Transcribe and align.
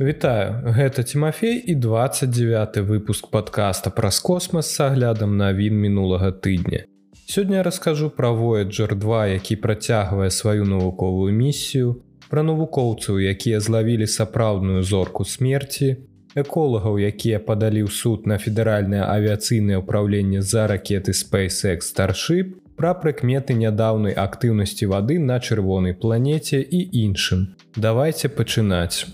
Вітаю, 0.00 0.62
гэта 0.62 1.02
Тимофей 1.02 1.58
і 1.66 1.74
29 1.74 2.76
выпуск 2.76 3.30
подкаста 3.30 3.90
праз 3.90 4.20
космас 4.20 4.70
с 4.70 4.80
аглядам 4.80 5.36
навін 5.36 5.74
мінулага 5.74 6.30
тыдня. 6.30 6.86
Сёння 7.26 7.64
раскажу 7.64 8.10
пра 8.10 8.30
Voyager 8.30 8.94
2, 8.94 9.26
які 9.26 9.56
працягвае 9.56 10.30
сваю 10.30 10.64
навуковую 10.64 11.34
місію, 11.34 11.96
пра 12.30 12.42
навукоўцаў, 12.42 13.18
якія 13.18 13.60
злавілі 13.60 14.06
сапраўдную 14.06 14.82
зорку 14.82 15.24
смерці, 15.24 15.96
эколагаў, 16.38 17.02
якія 17.02 17.42
падалі 17.42 17.82
ў 17.82 17.90
суд 17.90 18.30
на 18.30 18.38
федэральнае 18.38 19.02
авіяцыйнае 19.02 19.82
ўправленне 19.82 20.46
за 20.46 20.70
ракеты 20.70 21.10
SpaceX 21.10 21.90
Starship, 21.90 22.54
пра 22.78 22.94
прыкметы 22.94 23.58
нядаўнай 23.58 24.14
актыўнасці 24.14 24.86
вады 24.86 25.18
на 25.18 25.42
чырвонай 25.42 25.98
планеце 25.98 26.62
і 26.62 26.86
іншым. 27.02 27.58
Давайте 27.74 28.30
пачынаць. 28.30 29.10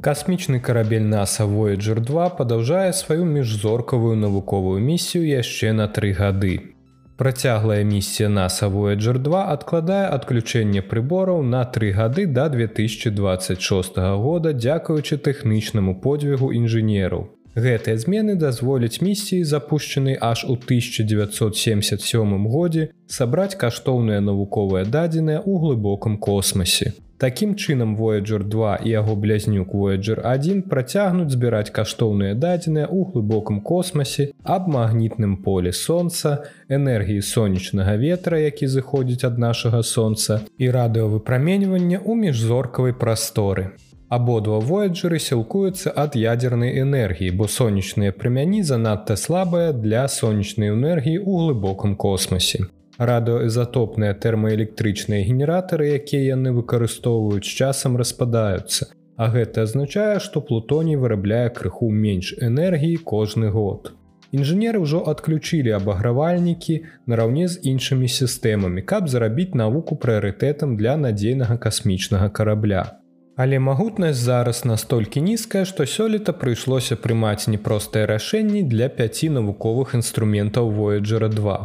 Касмічны 0.00 0.60
карабель 0.60 1.04
NASA 1.04 1.44
Voyager 1.44 2.00
2 2.00 2.28
падаўжае 2.36 2.92
сваю 2.96 3.24
міжзоркавую 3.24 4.16
навуковую 4.16 4.80
місію 4.80 5.28
яшчэ 5.28 5.72
на 5.76 5.88
тры 5.92 6.12
гады. 6.16 6.72
Працяглая 7.20 7.84
місія 7.84 8.28
NASA 8.28 8.70
Voyager 8.72 9.18
2 9.20 9.42
адкладае 9.52 10.08
адключэнне 10.08 10.80
прыбораў 10.80 11.42
на 11.42 11.60
тры 11.68 11.92
гады 11.92 12.24
да 12.24 12.48
2026 12.48 14.00
года 14.24 14.54
дзякуючы 14.56 15.20
тэхнічнаму 15.20 16.00
подвігу 16.00 16.48
інжынераў. 16.48 17.28
Гэтыя 17.58 17.98
змены 17.98 18.36
дазволяць 18.38 19.02
місіі, 19.02 19.44
запущенай 19.44 20.14
аж 20.20 20.44
у 20.44 20.54
1977 20.54 22.46
годзе, 22.46 22.90
сабраць 23.10 23.58
каштоўныя 23.58 24.22
навуковыя 24.22 24.86
дадзеныя 24.86 25.42
ў 25.42 25.58
глыбокім 25.58 26.18
космосе. 26.22 26.94
Такім 27.18 27.58
чынам 27.58 27.96
Voyager 27.98 28.46
2 28.46 28.76
і 28.86 28.90
яго 28.90 29.16
блязнюк 29.18 29.74
Voyager 29.74 30.22
1 30.22 30.62
працягнуць 30.70 31.34
збіраць 31.34 31.74
каштоўныя 31.74 32.38
дадзеныя 32.38 32.86
ў 32.86 33.10
глыбокім 33.10 33.60
космосе 33.66 34.30
аб 34.46 34.70
магнітным 34.70 35.36
поле 35.42 35.74
сонца, 35.74 36.46
энергіі 36.70 37.20
сонечнага 37.20 37.98
ветра, 37.98 38.38
які 38.38 38.70
зыходзіць 38.70 39.26
ад 39.26 39.42
нашага 39.42 39.82
сонца 39.82 40.40
і 40.56 40.70
радыёвыпраменьвання 40.70 41.98
ў 41.98 42.14
міжзоркавай 42.14 42.94
прасторы. 42.94 43.74
Абодва 44.10 44.58
Voyagerы 44.58 45.22
сілкуюцца 45.22 45.94
ад 45.94 46.18
ядзернай 46.18 46.82
энергіі, 46.82 47.30
бо 47.30 47.46
сонечныя 47.46 48.10
прымяні 48.10 48.66
занадта 48.66 49.14
слабыя 49.14 49.70
для 49.72 50.02
сонечнай 50.08 50.74
энергіі 50.74 51.22
ў 51.22 51.30
глыбокім 51.46 51.94
космосе 51.94 52.66
радыоізатопныя 53.00 54.12
тэрмаэлектрычныя 54.12 55.24
генератары, 55.24 55.96
якія 55.96 56.36
яны 56.36 56.52
выкарыстоўваюць 56.52 57.48
часам 57.48 57.96
распадаюцца. 57.96 58.92
А 59.16 59.28
гэта 59.32 59.64
азначае, 59.64 60.20
што 60.20 60.40
плутоній 60.44 61.00
вырабляе 61.00 61.48
крыху 61.56 61.88
менш 61.88 62.34
энергіі 62.36 63.00
кожны 63.12 63.48
год. 63.56 63.92
Інжынеры 64.36 64.78
ўжо 64.84 65.00
адключілі 65.10 65.72
абагравальнікі 65.80 66.76
нараўне 67.10 67.48
з 67.48 67.58
іншымі 67.72 68.06
сістэмамі, 68.06 68.84
каб 68.84 69.08
зарабіць 69.08 69.56
навуку 69.58 69.96
прыярытэтам 69.96 70.76
для 70.76 70.96
надзейнага 70.96 71.56
касмічнага 71.56 72.28
карабля. 72.28 72.99
Але 73.36 73.58
магутнасць 73.58 74.18
зараз 74.18 74.64
настолькі 74.64 75.20
нізкая, 75.20 75.64
што 75.64 75.86
сёлета 75.86 76.32
прыйшлося 76.32 76.96
прымаць 76.96 77.48
непростыя 77.48 78.06
рашэнні 78.06 78.62
для 78.62 78.88
пяці 78.88 79.30
навуковых 79.36 79.94
інструментаў 79.94 80.72
Voyager 80.78 81.28
2. 81.28 81.58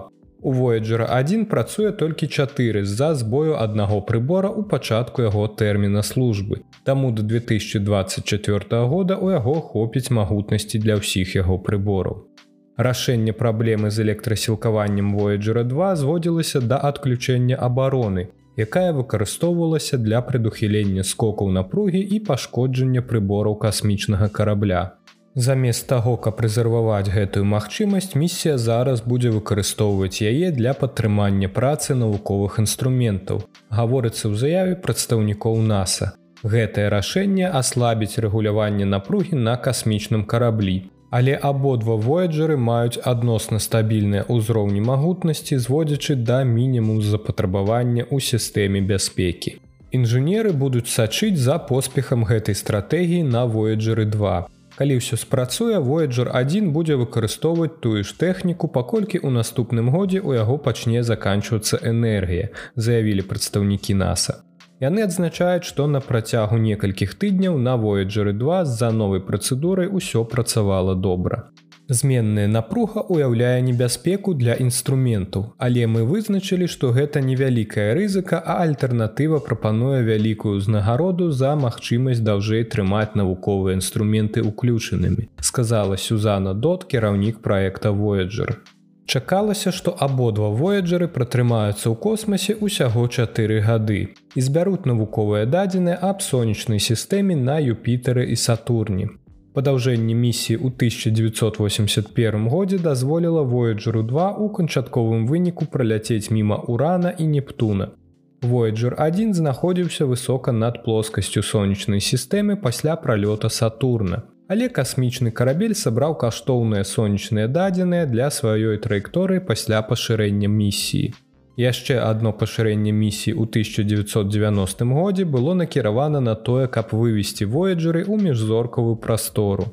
У 0.45 0.53
Voyager 0.53 1.01
1 1.09 1.45
працуе 1.45 1.91
толькі 1.91 2.27
4 2.27 2.85
з-за 2.85 3.15
збою 3.15 3.55
аднаго 3.57 4.01
прыбора 4.01 4.49
ў 4.53 4.69
пачатку 4.69 5.25
яго 5.25 5.47
тэрміна 5.47 6.03
службы. 6.03 6.61
Таму 6.83 7.11
да 7.11 7.23
2024 7.23 8.85
года 8.85 9.15
у 9.15 9.31
яго 9.31 9.55
хопіць 9.61 10.11
магутнасці 10.11 10.79
для 10.79 11.01
ўсіх 11.01 11.35
яго 11.35 11.57
прыбораў. 11.57 12.29
Рашэнне 12.77 13.33
праблемы 13.33 13.89
з 13.89 14.05
электрасілкаваннем 14.05 15.17
Voyager 15.17 15.63
2 15.63 15.95
зводзілася 15.95 16.61
да 16.61 16.77
адключэння 16.77 17.55
абароны, 17.55 18.27
якая 18.57 18.91
выкарыстоўвалася 18.93 19.97
для 19.97 20.21
прадухілення 20.21 21.03
скокаў 21.03 21.51
напругі 21.51 21.99
і 21.99 22.19
пашкоджання 22.19 23.01
прыбораў 23.01 23.57
касмічнага 23.59 24.29
карабля. 24.29 24.95
Замест 25.35 25.87
таго, 25.87 26.15
каб 26.15 26.39
рэзерваваць 26.39 27.11
гэтую 27.11 27.43
магчымасць, 27.43 28.15
місія 28.15 28.55
зараз 28.57 29.01
будзе 29.03 29.35
выкарыстоўваць 29.35 30.23
яе 30.23 30.51
для 30.55 30.71
падтрымання 30.73 31.51
працы 31.51 31.91
навуковых 31.91 32.55
інструментаў. 32.63 33.43
Гаворыцца 33.67 34.31
ў 34.31 34.39
заяве 34.39 34.79
прадстаўнікоў 34.79 35.59
NASAа. 35.59 36.15
Гэтае 36.45 36.87
рашэнне 36.93 37.51
аслабіць 37.51 38.15
рэгуляванне 38.15 38.85
напругі 38.87 39.35
на 39.35 39.59
касмічным 39.59 40.23
караблі. 40.23 40.77
Але 41.15 41.35
абодва 41.49 41.95
вояджеры 41.95 42.55
маюць 42.59 42.99
адносна 43.11 43.59
стабільныя 43.63 44.25
ўзроўні 44.27 44.81
магутнасці, 44.83 45.55
зводзячы 45.65 46.15
да 46.29 46.43
мінімум 46.43 46.99
запатрабавання 46.99 48.03
ў 48.03 48.19
сістэме 48.19 48.81
бяспекі. 48.83 49.55
Інжынеры 49.95 50.51
будуць 50.51 50.91
сачыць 50.91 51.39
за 51.39 51.55
поспехам 51.69 52.27
гэтай 52.27 52.59
стратэгіі 52.61 53.23
на 53.31 53.45
вояджеры 53.47 54.03
2. 54.17 54.35
Калі 54.75 54.97
ўсё 54.99 55.15
спрацуе, 55.15 55.79
Voyager 55.79 56.27
1 56.35 56.75
будзе 56.75 56.99
выкарыстоўваць 56.99 57.79
тую 57.79 58.03
ж 58.03 58.11
тэхніку, 58.11 58.67
паколькі 58.67 59.23
ў 59.23 59.31
наступным 59.39 59.95
годзе 59.95 60.19
ў 60.19 60.43
яго 60.43 60.59
пачне 60.59 60.99
заканчвацца 60.99 61.79
энергія, 61.79 62.51
заявілі 62.75 63.23
прадстаўнікі 63.23 63.95
NASAа. 64.03 64.44
Яны 64.83 65.03
адзначаюць, 65.07 65.63
што 65.63 65.87
на 65.87 66.01
працягу 66.03 66.57
некалькіх 66.59 67.15
тыдняў 67.15 67.57
на 67.57 67.77
Voyager 67.79 68.33
2 68.33 68.65
з-за 68.65 68.91
новай 68.91 69.21
працэдурай 69.23 69.87
усё 69.87 70.25
працавала 70.25 70.95
добра. 70.95 71.47
Зменная 71.87 72.47
напруга 72.47 73.05
ўяўляе 73.07 73.61
небяспеку 73.61 74.33
для 74.33 74.55
інструментаў, 74.59 75.53
але 75.57 75.87
мы 75.87 76.03
вызначылі, 76.03 76.67
што 76.67 76.91
гэта 76.91 77.21
невялікая 77.21 77.93
рызыка, 77.93 78.41
а 78.41 78.57
альтэрнатыва 78.65 79.39
прапануе 79.39 80.01
вялікую 80.03 80.57
ўзнагароду 80.57 81.31
за 81.31 81.55
магчымасць 81.55 82.25
даўжэй 82.25 82.65
трымаць 82.65 83.13
навуковыя 83.15 83.77
інструменты 83.77 84.41
ўключанымі, 84.41 85.29
сказала 85.39 85.95
Сюзана 85.95 86.53
Дот, 86.53 86.89
кіраўнік 86.89 87.39
праекта 87.45 87.93
Voyager. 87.93 88.57
Чакалася, 89.05 89.71
што 89.71 89.93
абодва 90.05 90.49
вояджеры 90.49 91.07
пратрымаюцца 91.15 91.85
ў 91.89 91.95
космасе 92.05 92.55
ўсяго 92.57 93.05
чатыры 93.07 93.59
гады 93.65 93.99
і 94.33 94.45
збяруць 94.47 94.89
навуковыя 94.89 95.45
дадзеныя 95.45 95.97
аб 96.01 96.25
сонечнай 96.25 96.81
сістэме 96.81 97.37
на 97.37 97.59
Юпітары 97.61 98.25
і 98.25 98.35
Сатурні. 98.35 99.13
Падаўжэнне 99.55 100.15
місіі 100.17 100.57
ў 100.57 100.73
1981 100.73 102.49
годзе 102.49 102.81
дазволіла 102.81 103.45
Voyagerу 103.45 104.01
2 104.03 104.31
у 104.41 104.49
канчатковым 104.49 105.29
выніку 105.29 105.69
праляцець 105.69 106.33
міма 106.33 106.57
урана 106.67 107.13
і 107.13 107.27
Нептуна. 107.29 107.93
Voyager 108.41 108.97
1 108.97 109.33
знаходзіўся 109.33 110.05
высока 110.09 110.51
над 110.51 110.83
плоскасцю 110.83 111.41
сонечнай 111.41 112.01
сістэмы 112.01 112.57
пасля 112.57 112.97
пралёта 112.97 113.49
Сатурна. 113.49 114.23
Але 114.47 114.67
касмічны 114.69 115.31
карабель 115.33 115.73
сабраў 115.73 116.15
каштоўныя 116.21 116.85
сонечныя 116.85 117.47
дадзеныя 117.49 118.05
для 118.05 118.29
сваёй 118.29 118.77
траекторыі 118.77 119.41
пасля 119.41 119.81
пашырэння 119.81 120.49
місіі. 120.49 121.13
Яшчэ 121.57 121.97
адно 122.03 122.33
пашырэнне 122.35 122.91
місіі 122.91 123.33
ў 123.33 123.49
1990 123.49 124.93
годзе 124.93 125.25
было 125.25 125.55
накіравана 125.57 126.21
на 126.21 126.35
тое, 126.35 126.67
каб 126.67 126.93
вывесці 126.93 127.49
вояджеры 127.49 128.05
ў 128.05 128.21
міжзоркавую 128.21 129.01
прастору. 129.01 129.71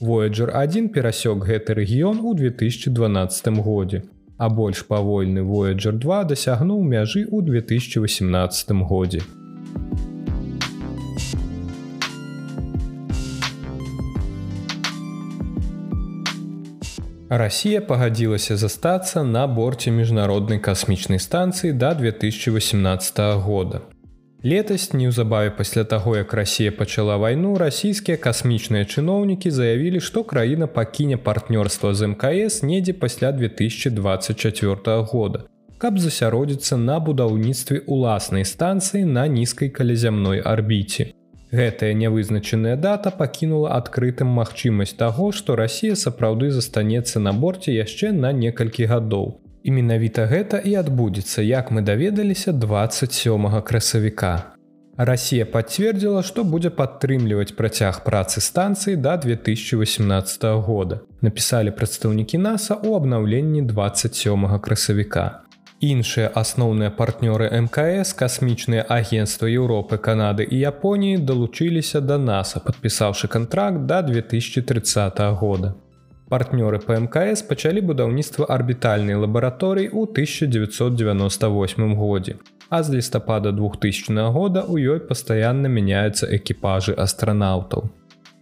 Voyager 0.00 0.48
1 0.48 0.88
перасёк 0.96 1.44
гэты 1.44 1.76
рэгіён 1.76 2.20
у 2.22 2.32
2012 2.32 3.48
годзе, 3.60 4.04
а 4.38 4.48
больш 4.48 4.86
павольны 4.86 5.44
Voyager 5.44 5.92
2 5.92 6.24
дасягнуў 6.24 6.80
мяжы 6.80 7.28
ў 7.28 7.42
2018 7.44 8.72
годзе. 8.88 9.20
Расія 17.28 17.80
пагадзілася 17.82 18.54
застацца 18.56 19.24
на 19.26 19.46
борце 19.50 19.90
міжнароднай 19.90 20.60
касмічнай 20.62 21.18
станцыі 21.18 21.72
да 21.72 21.90
2018 21.98 23.18
года. 23.42 23.80
Летась 24.44 24.92
неўзабаве 24.92 25.50
пасля 25.50 25.82
таго, 25.84 26.16
як 26.16 26.34
Расія 26.34 26.70
пачала 26.70 27.16
вайну, 27.16 27.58
расійскія 27.58 28.16
касмічныя 28.16 28.86
чыноўнікі 28.86 29.50
заявілі, 29.50 30.00
што 30.00 30.22
краіна 30.22 30.70
пакіне 30.70 31.18
партнёрства 31.18 31.94
з 31.94 32.06
МКС 32.14 32.62
недзе 32.62 32.92
пасля 32.92 33.32
2024 33.32 35.02
года, 35.10 35.50
каб 35.78 35.98
засяродзіцца 35.98 36.78
на 36.78 37.00
будаўніцтве 37.00 37.82
ўласнай 37.90 38.46
станцыі 38.46 39.02
на 39.02 39.26
нізкай 39.26 39.74
калязямной 39.74 40.38
арбіце. 40.38 41.15
Гэтая 41.52 41.94
нявызначаная 41.94 42.74
дата 42.76 43.12
пакінула 43.14 43.76
адкрытым 43.78 44.26
магчымасць 44.26 44.96
таго, 44.98 45.30
што 45.30 45.54
Расія 45.54 45.94
сапраўды 45.94 46.50
застанецца 46.50 47.22
на 47.22 47.32
борце 47.32 47.70
яшчэ 47.70 48.10
на 48.10 48.32
некалькі 48.32 48.90
гадоў. 48.90 49.38
І 49.62 49.70
менавіта 49.70 50.26
гэта 50.26 50.58
і 50.58 50.74
адбудзецца, 50.82 51.42
як 51.42 51.70
мы 51.70 51.82
даведаліся 51.86 52.52
27 52.52 53.62
красавіка. 53.62 54.56
Расія 54.96 55.46
пацвердзіла, 55.46 56.22
што 56.24 56.42
будзе 56.42 56.70
падтрымліваць 56.74 57.52
працяг 57.54 58.02
працы 58.02 58.40
станцыі 58.40 58.96
да 58.96 59.16
2018 59.20 60.44
года. 60.66 61.00
Напісалі 61.20 61.70
прадстаўнікі 61.70 62.40
NASAа 62.42 62.80
ў 62.80 62.96
абнаўленні 62.96 63.62
27 63.62 64.58
красавіка. 64.58 65.45
Іншыя 65.80 66.30
асноўныя 66.32 66.88
партнёры 66.88 67.50
МКС, 67.52 68.14
касмічныя 68.16 68.82
агенцтва 68.88 69.46
Еўропы, 69.46 69.98
Канады 70.00 70.48
і 70.48 70.56
Японіі 70.56 71.18
далучыліся 71.20 72.00
да 72.00 72.16
NASAа, 72.16 72.64
падпісаўшы 72.64 73.28
кантракт 73.28 73.84
да 73.84 74.00
2030 74.00 75.20
года. 75.36 75.74
Партнёры 76.32 76.80
ПМКС 76.80 77.42
пачалі 77.42 77.84
будаўніцтва 77.92 78.48
арбітальнай 78.48 79.20
лабараторыі 79.20 79.92
ў 79.92 80.08
1998 80.08 81.94
годзе 81.94 82.40
а 82.68 82.82
з 82.82 82.90
лістапада 82.90 83.52
2000 83.52 84.32
года 84.32 84.64
у 84.68 84.78
ёй 84.78 84.98
пастаянна 85.00 85.68
мяняюцца 85.68 86.26
экіпажы 86.26 86.94
астранаўтаў. 86.98 87.90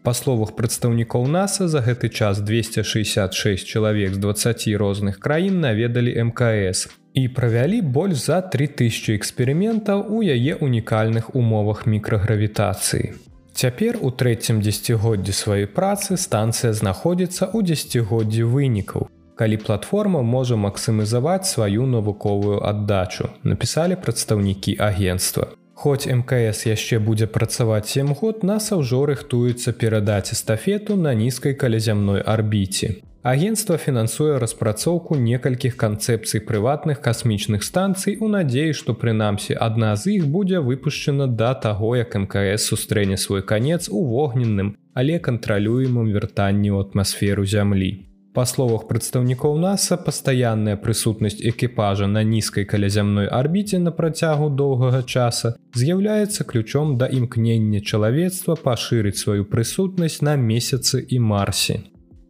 Па 0.04 0.12
словах 0.12 0.54
прадстаўнікоў 0.56 1.26
NASAа 1.28 1.68
за 1.68 1.80
гэты 1.80 2.08
час 2.08 2.40
266 2.40 3.66
чалавек 3.66 4.14
з 4.14 4.18
20 4.18 4.68
розных 4.76 5.18
краін 5.18 5.60
наведалі 5.60 6.12
МКС 6.30 6.88
і 7.14 7.28
правялі 7.28 7.80
больш 7.82 8.26
за 8.26 8.40
3000 8.42 9.14
эксперыментаў 9.16 10.02
у 10.10 10.22
яе 10.22 10.58
унікальных 10.60 11.34
умовах 11.34 11.86
мікрагравітацыі. 11.86 13.14
Цяпер 13.54 13.98
у 14.02 14.10
трэцім 14.10 14.58
дзегоддзі 14.60 15.32
сваёй 15.32 15.66
працы 15.70 16.18
станцыя 16.18 16.74
знаходзіцца 16.74 17.54
ў 17.54 17.62
дзегоддзі 17.62 18.42
вынікаў, 18.50 19.06
калі 19.38 19.56
платформа 19.56 20.22
можа 20.22 20.56
максімізаваць 20.56 21.46
сваю 21.46 21.86
навуковую 21.86 22.58
аддачу 22.66 23.30
напісалі 23.42 23.96
прадстаўнікі 24.06 24.78
агенства 24.78 25.54
Хоць 25.74 26.06
мкс 26.06 26.66
яшчэ 26.66 26.98
будзе 27.06 27.26
працаваць 27.26 27.90
7 27.90 28.14
год 28.20 28.44
наса 28.50 28.78
ўжо 28.82 29.06
рыхтуецца 29.10 29.74
перадаць 29.80 30.34
эстафету 30.34 30.96
на 30.96 31.14
нізкай 31.14 31.54
калязямной 31.62 32.22
арбіце 32.34 32.94
агенства 33.24 33.78
фінансуе 33.80 34.38
распрацоўку 34.38 35.16
некалькіх 35.16 35.78
канцэпцый 35.80 36.42
прыватных 36.44 37.00
касмічных 37.00 37.62
станцый 37.64 38.18
у 38.20 38.28
надзеі 38.28 38.74
што 38.76 38.92
прынамсі 38.92 39.56
адна 39.66 39.96
з 39.96 40.18
іх 40.20 40.26
будзе 40.34 40.60
выпушчана 40.66 41.26
да 41.26 41.54
таго 41.66 41.96
як 41.96 42.12
мкс 42.20 42.66
сустрэне 42.68 43.16
свой 43.16 43.40
канец 43.40 43.88
у 43.88 44.02
вогненным 44.10 44.74
але 44.92 45.16
кантралюемым 45.28 46.10
вяртанні 46.16 46.68
ў 46.68 46.84
атмасферу 46.84 47.48
зямлі 47.48 47.94
Па 48.34 48.44
словах 48.50 48.84
прадстаўнікоў 48.90 49.56
NASAа 49.62 49.96
пастаянная 50.04 50.74
прысутнасць 50.84 51.40
экіпажа 51.52 52.10
на 52.10 52.24
нізкай 52.26 52.68
калязямной 52.72 53.30
арбіце 53.40 53.78
на 53.78 53.94
працягу 54.02 54.50
доўгага 54.50 55.00
часа 55.06 55.54
з'яўляецца 55.72 56.44
ключом 56.52 56.98
да 56.98 57.08
імкнення 57.08 57.80
чалавецтва 57.80 58.60
пашырыць 58.68 59.16
сваю 59.22 59.48
прысутнасць 59.48 60.20
на 60.20 60.36
месяцы 60.36 61.06
і 61.08 61.24
марсе. 61.32 61.80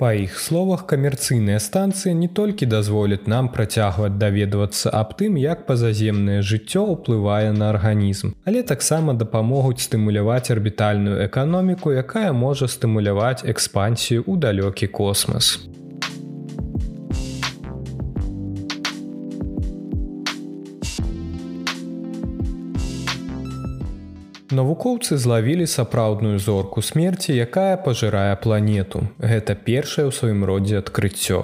Па 0.04 0.10
іх 0.20 0.34
словах 0.36 0.82
камерцыйныя 0.84 1.60
станцыі 1.64 2.12
не 2.22 2.26
толькі 2.38 2.66
дазволяць 2.68 3.24
нам 3.32 3.46
працягваць 3.54 4.18
даведвацца 4.20 4.90
аб 4.98 5.14
тым, 5.20 5.38
як 5.40 5.62
пазаземнае 5.70 6.42
жыццё 6.44 6.82
ўплывае 6.90 7.56
на 7.56 7.70
арганізм, 7.72 8.34
але 8.44 8.60
таксама 8.68 9.14
дапамогуць 9.22 9.80
стымуляваць 9.88 10.52
арбітальную 10.52 11.24
эканоміку, 11.24 11.96
якая 12.04 12.36
можа 12.36 12.68
стымуляваць 12.68 13.48
экспансію 13.48 14.28
ў 14.28 14.44
далёкі 14.44 14.92
космас. 14.92 15.56
Навукоўцы 24.54 25.16
злавілі 25.18 25.66
сапраўдную 25.66 26.38
зорку 26.38 26.82
смерці, 26.88 27.34
якая 27.44 27.76
пажырае 27.84 28.34
планету. 28.42 29.00
Гэта 29.18 29.56
першае 29.68 30.04
ў 30.06 30.12
сваім 30.14 30.44
родзе 30.50 30.78
адкрыццё. 30.78 31.40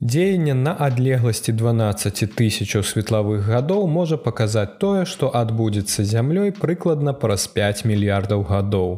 Дзеянне 0.00 0.54
на 0.60 0.72
адлегласці 0.86 1.52
12 1.52 2.24
тысячаў 2.38 2.86
светлавых 2.90 3.44
гадоў 3.52 3.84
можа 3.96 4.16
паказаць 4.28 4.78
тое, 4.84 5.04
што 5.04 5.28
адбудзецца 5.42 6.06
зямлёй 6.14 6.54
прыкладна 6.62 7.12
праз 7.26 7.44
5 7.58 7.84
мільярдаў 7.92 8.46
гадоў. 8.52 8.96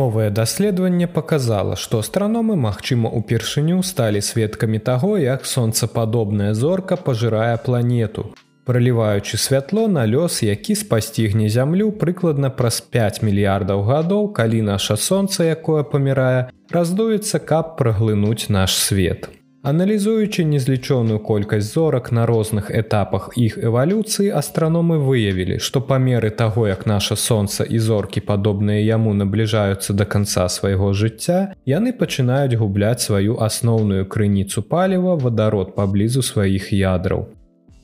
Новае 0.00 0.28
даследаванне 0.28 1.08
паказала, 1.08 1.80
што 1.80 2.04
астраномы, 2.04 2.58
магчыма, 2.66 3.08
упершыню 3.22 3.80
сталі 3.94 4.20
сведкамі 4.20 4.84
таго, 4.92 5.16
як 5.16 5.48
сонцападобная 5.54 6.52
зорка 6.52 7.00
пажырае 7.08 7.56
планету 7.64 8.28
праліваючы 8.70 9.36
святло 9.36 9.88
на 9.88 10.06
лёс, 10.06 10.44
які 10.46 10.74
спасцігне 10.78 11.48
зямлю 11.50 11.90
прыкладна 11.90 12.50
праз 12.54 12.78
5 12.80 13.18
мільярдаў 13.26 13.82
гадоў, 13.82 14.30
калі 14.32 14.62
наша 14.62 14.94
сонца, 14.96 15.42
якое 15.42 15.82
памірае, 15.82 16.54
раздуецца, 16.70 17.42
каб 17.42 17.74
праглынуць 17.74 18.46
наш 18.46 18.78
свет. 18.78 19.26
Аналізуючы 19.62 20.44
незлічоную 20.44 21.18
колькасць 21.18 21.74
зорак 21.74 22.12
на 22.12 22.26
розных 22.30 22.70
этапах 22.70 23.34
іх 23.36 23.58
эвалюцыі, 23.58 24.30
астраномы 24.30 25.02
выявілі, 25.02 25.58
што 25.58 25.82
памеры 25.82 26.30
таго, 26.30 26.68
як 26.68 26.86
наша 26.86 27.16
сонца 27.16 27.66
і 27.66 27.78
зоркі 27.78 28.22
падобныя 28.22 28.78
яму 28.86 29.12
набліжаюцца 29.18 29.98
да 29.98 30.06
канца 30.06 30.46
свайго 30.48 30.94
жыцця, 30.94 31.58
яны 31.66 31.92
пачынаюць 31.92 32.54
губляць 32.54 33.02
сваю 33.02 33.36
асноўную 33.50 34.06
крыніцу 34.06 34.62
паліва 34.62 35.18
вадарод 35.18 35.74
паблізу 35.74 36.22
сваіх 36.22 36.72
ядраў. 36.72 37.26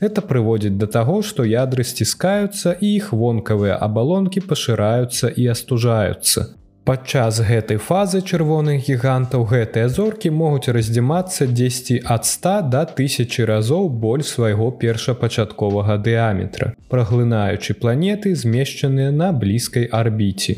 Это 0.01 0.21
прыводзіць 0.21 0.77
да 0.77 0.87
таго, 0.87 1.23
што 1.23 1.45
ядры 1.45 1.85
сціскаюцца 1.85 2.77
і 2.81 2.93
іх 2.97 3.13
вонкавыя 3.13 3.81
абалонкі 3.81 4.45
пашыраюцца 4.45 5.33
і 5.33 5.49
астужаюцца. 5.57 6.53
Падчас 6.87 7.41
гэтай 7.43 7.81
фазы 7.83 8.21
чырвоных 8.23 8.85
гігантаў 8.87 9.47
гэтыя 9.51 9.89
зоркі 9.91 10.31
могуць 10.31 10.71
раздзімацца 10.77 11.49
дзесьці 11.51 11.97
ад 12.15 12.29
100 12.29 12.53
да 12.75 12.85
тысячи 13.01 13.43
разоў 13.43 13.89
боль 14.05 14.23
свайго 14.23 14.71
першапачатковага 14.71 15.97
дыаметра, 15.99 16.77
праглынаючы 16.93 17.75
планеты, 17.75 18.37
змешчаныя 18.37 19.11
на 19.11 19.33
блізкай 19.33 19.89
арбіце. 19.91 20.57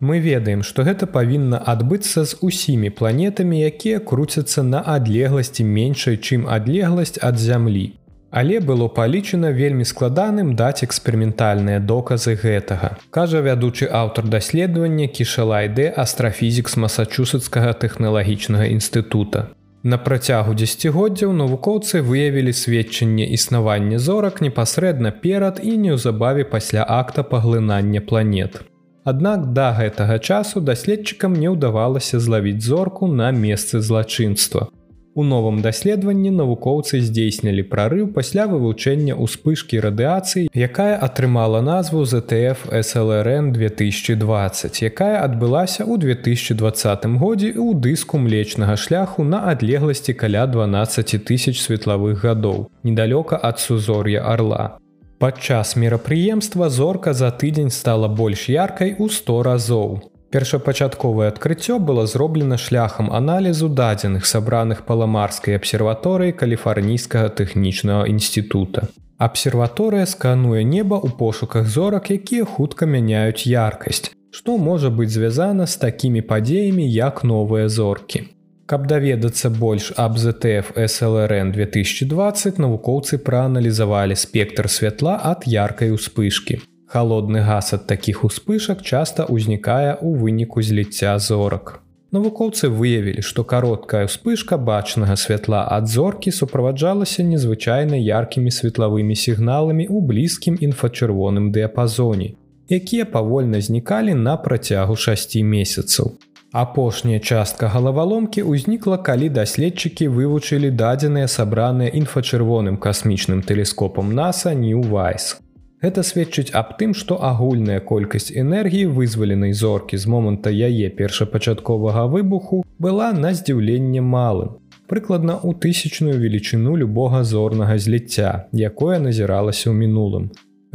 Мы 0.00 0.18
ведаем, 0.18 0.62
што 0.64 0.84
гэта 0.84 1.06
павінна 1.06 1.62
адбыцца 1.72 2.24
з 2.24 2.36
усімі 2.40 2.90
планетамі, 2.90 3.64
якія 3.64 4.00
круцяцца 4.00 4.62
на 4.64 4.80
адлегласці 4.84 5.64
меншай, 5.64 6.16
чым 6.16 6.44
адлегласць 6.48 7.20
ад 7.20 7.40
зямлі. 7.40 7.99
Але 8.30 8.60
было 8.60 8.86
палічана 8.88 9.50
вельмі 9.50 9.84
складаным 9.84 10.54
даць 10.54 10.84
эксперыментальныя 10.86 11.80
доказы 11.82 12.36
гэтага. 12.38 12.96
Кажа 13.10 13.42
вядучы 13.42 13.90
аўтар 13.90 14.28
даследавання 14.30 15.06
кішалайдэ 15.10 15.90
астрафізік 15.96 16.70
з 16.70 16.76
масачусацкага 16.86 17.72
тэхналагічнага 17.82 18.70
інстытута. 18.70 19.50
На 19.82 19.96
працягу 19.98 20.54
дзегоддзяў 20.54 21.32
навукоўцы 21.32 22.02
выявілі 22.06 22.52
сведчанне 22.52 23.26
існавання 23.34 23.98
зорак 23.98 24.42
непасрэдна 24.44 25.10
перад 25.10 25.60
і 25.62 25.76
неўзабаве 25.76 26.44
пасля 26.44 26.84
акта 26.86 27.22
паглынання 27.24 28.00
планет. 28.00 28.60
Аднак 29.04 29.52
да 29.56 29.72
гэтага 29.72 30.18
часу 30.20 30.60
даследчыкам 30.60 31.32
не 31.32 31.48
ўдавалася 31.48 32.20
злавіць 32.20 32.60
зорку 32.60 33.08
на 33.08 33.32
месцы 33.32 33.80
злачынства. 33.80 34.68
У 35.14 35.24
новым 35.26 35.58
даследаванні 35.62 36.30
навукоўцы 36.30 37.00
здзейснілі 37.02 37.64
прарыў 37.70 38.10
пасля 38.14 38.44
вывучэння 38.46 39.16
ўспышкі 39.18 39.80
радыяцыі, 39.82 40.46
якая 40.54 40.94
атрымала 41.06 41.58
назву 41.66 42.04
ZTF 42.06 42.70
SLRN 42.70 43.50
2020, 43.50 44.82
якая 44.86 45.18
адбылася 45.26 45.82
ў 45.82 45.98
2020 45.98 47.18
годзе 47.18 47.50
ў 47.58 47.74
дыску 47.74 48.22
млечнага 48.22 48.78
шляху 48.78 49.26
на 49.26 49.50
адлегласці 49.50 50.14
каля 50.14 50.46
12 50.46 51.18
тысяч 51.26 51.58
светлавых 51.58 52.22
гадоў, 52.22 52.70
недалёка 52.86 53.34
ад 53.34 53.58
сузор'я 53.58 54.22
арла. 54.22 54.78
Падчас 55.18 55.74
мерапрыемства 55.74 56.70
зорка 56.70 57.12
за 57.12 57.34
тыдзень 57.34 57.74
стала 57.74 58.06
больш 58.06 58.48
яркай 58.48 58.94
у 58.96 59.08
100 59.08 59.42
разоў. 59.42 59.90
Першапачатковае 60.30 61.28
адкрыццё 61.28 61.80
было 61.80 62.06
зроблена 62.06 62.56
шляхам 62.56 63.10
аналізу 63.10 63.68
дадзеных 63.68 64.26
сабраных 64.30 64.84
паламарскай 64.86 65.58
абсерваторыі 65.58 66.36
каліфарнійскага 66.42 67.32
тэхнічнага 67.40 68.06
інстытута. 68.12 68.86
Абсерваторыя 69.18 70.06
скануе 70.06 70.62
неба 70.62 71.02
ў 71.02 71.18
пошуках 71.18 71.66
зорак, 71.66 72.14
якія 72.14 72.46
хутка 72.46 72.86
мяняюць 72.86 73.42
яркасць, 73.42 74.14
што 74.30 74.56
можа 74.56 74.94
быць 74.94 75.10
звязана 75.10 75.66
з 75.66 75.76
такімі 75.82 76.22
падзеямі 76.22 76.86
як 76.86 77.24
новыя 77.26 77.66
зоркі. 77.66 78.30
Каб 78.70 78.86
даведацца 78.86 79.50
больш 79.50 79.90
аб 79.98 80.14
ZTF 80.14 80.78
SLRN 80.78 81.50
2020 81.58 82.62
навукоўцы 82.62 83.18
прааналізавалі 83.18 84.14
спектр 84.14 84.70
святла 84.70 85.18
ад 85.18 85.42
яркай 85.50 85.90
успышкі. 85.90 86.62
Халодны 86.90 87.40
газ 87.46 87.70
ад 87.76 87.86
такіх 87.86 88.24
успышак 88.26 88.80
часта 88.82 89.22
ўзнікае 89.30 89.94
ў 89.94 90.08
выніку 90.18 90.58
зліцця 90.58 91.14
зорак. 91.22 91.78
Навукоўцы 92.10 92.66
выявілі, 92.66 93.22
што 93.22 93.44
кароткая 93.46 94.08
ўспышка 94.08 94.56
бачнага 94.58 95.14
святла 95.14 95.60
ад 95.70 95.86
зоркі 95.86 96.34
суправаджалася 96.34 97.22
незвычайна 97.22 97.94
яркімі 97.94 98.50
светлавымі 98.50 99.14
сігналамі 99.14 99.86
ў 99.86 100.02
блізкім 100.08 100.58
інфачырвоным 100.58 101.54
дыяпазоне, 101.54 102.34
якія 102.66 103.06
павольна 103.06 103.60
знікалі 103.62 104.18
на 104.18 104.34
працягу 104.34 104.96
6 104.98 105.38
месяцаў. 105.46 106.18
Апошняя 106.50 107.22
частка 107.22 107.70
галаваломкі 107.70 108.42
ўзнікла, 108.42 108.98
калі 108.98 109.30
даследчыкі 109.30 110.10
вывучылі 110.10 110.74
дадзеныя 110.74 111.30
сабраныя 111.30 111.94
інфачырвоным 111.94 112.82
касмічным 112.82 113.46
тэлескопам 113.46 114.10
NASAа 114.10 114.58
New 114.58 114.82
Вайс. 114.90 115.38
Гэта 115.80 116.02
сведчыць 116.04 116.52
аб 116.52 116.74
тым, 116.80 116.92
што 116.92 117.16
агульная 117.24 117.80
колькасць 117.80 118.28
энергіі 118.42 118.90
вызваленай 118.96 119.54
зоркі 119.56 119.96
з 119.96 120.10
моманта 120.12 120.52
яе 120.52 120.90
першапачатковага 120.98 122.04
выбуху 122.14 122.60
была 122.78 123.12
на 123.16 123.32
здзіўленне 123.38 124.04
малым. 124.04 124.60
Прыкладна 124.92 125.38
ў 125.40 125.56
тысячную 125.64 126.20
велічыню 126.20 126.76
любога 126.76 127.24
зорнага 127.24 127.78
зліцця, 127.80 128.50
якое 128.52 129.00
назіралася 129.00 129.72
ў 129.72 129.74
мінулым. 129.80 130.28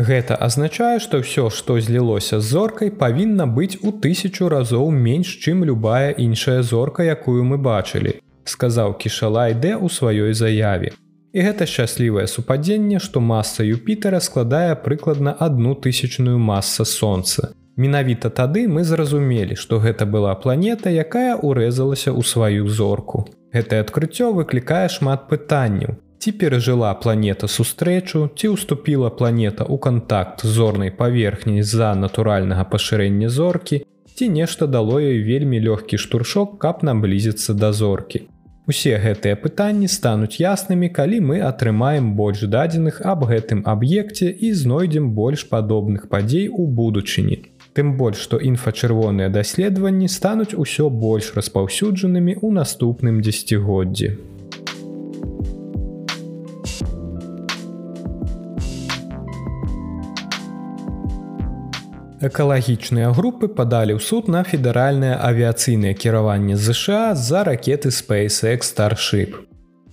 Гэта 0.10 0.42
азначае, 0.42 0.98
што 1.00 1.22
ўсё, 1.22 1.48
што 1.54 1.78
злілося 1.80 2.42
з 2.42 2.50
зоркай, 2.58 2.90
павінна 2.90 3.46
быць 3.46 3.78
у 3.86 3.94
тысячу 3.94 4.50
разоў 4.50 4.90
менш, 4.90 5.38
чым 5.38 5.64
любая 5.70 6.18
іншая 6.18 6.64
зорка, 6.66 7.06
якую 7.06 7.46
мы 7.46 7.62
бачылі, 7.62 8.18
сказаў 8.44 8.98
кішалайдэ 8.98 9.78
ў 9.78 9.88
сваёй 9.88 10.34
заяве. 10.34 10.98
І 11.36 11.44
гэта 11.44 11.66
шчаслівае 11.68 12.28
супадзенне, 12.32 13.00
што 13.04 13.20
маса 13.20 13.64
Юпітера 13.68 14.22
складае 14.24 14.76
прыкладна 14.84 15.36
одну 15.46 15.76
тысячную 15.76 16.40
маса 16.40 16.86
сонца. 16.88 17.52
Менавіта 17.76 18.30
тады 18.32 18.62
мы 18.72 18.86
зразумелі, 18.88 19.56
што 19.60 19.80
гэта 19.84 20.06
была 20.08 20.32
планета, 20.40 20.88
якая 20.88 21.36
ўрэзалася 21.36 22.16
ў 22.16 22.24
сваю 22.24 22.72
зорку. 22.72 23.28
Гэтае 23.52 23.84
адкрыццё 23.84 24.32
выклікае 24.32 24.88
шмат 24.88 25.28
пытанняў. 25.28 26.00
Ці 26.24 26.32
перажыла 26.40 26.94
планета 27.04 27.52
сустрэчу, 27.52 28.32
ці 28.40 28.56
ўступіла 28.56 29.12
планета 29.12 29.68
ў 29.68 29.76
кантакт 29.76 30.48
з 30.48 30.56
зорнай 30.56 30.96
паверхняй 30.96 31.68
з-за 31.68 31.92
натуральнага 32.00 32.64
пашырэння 32.64 33.28
зоркі, 33.28 33.84
ці 34.16 34.32
нешта 34.32 34.72
дало 34.72 35.04
ёй 35.04 35.20
вельмі 35.20 35.60
лёгкі 35.60 36.00
штуршок, 36.00 36.56
каб 36.64 36.88
наблізіцца 36.88 37.52
да 37.60 37.76
зоркі. 37.76 38.24
Усе 38.66 38.98
гэтыя 38.98 39.38
пытанні 39.38 39.88
стануць 39.94 40.42
яснымі, 40.42 40.88
калі 40.90 41.20
мы 41.30 41.36
атрымаем 41.48 42.08
больш 42.18 42.40
дадзеных 42.56 42.98
аб 43.12 43.28
гэтым 43.30 43.62
аб'екце 43.74 44.32
і 44.34 44.50
знойдзем 44.62 45.12
больш 45.20 45.46
падобных 45.52 46.08
падзей 46.10 46.48
у 46.50 46.66
будучыні. 46.80 47.38
Тым 47.78 47.94
больш, 48.00 48.24
што 48.26 48.42
інфачырвоныя 48.42 49.30
даследаванні 49.30 50.10
стануць 50.10 50.58
усё 50.58 50.90
больш 50.90 51.36
распаўсюджанымі 51.38 52.40
ў 52.42 52.58
наступным 52.58 53.22
дзесяцігоддзі. 53.22 54.10
Экалагічныя 62.24 63.12
групы 63.12 63.50
падалі 63.52 64.00
ў 64.00 64.00
суд 64.00 64.30
на 64.32 64.48
федэральнае 64.48 65.20
авіяцыйнае 65.20 65.92
кіраванне 66.00 66.56
ЗША 66.56 67.12
з-за 67.12 67.44
ракеты 67.44 67.92
SpaceX 67.92 68.72
Starship. 68.72 69.36